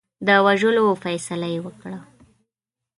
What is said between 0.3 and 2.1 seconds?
وژلو فیصله یې وکړه.